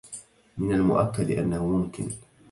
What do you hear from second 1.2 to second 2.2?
أنه ممكن.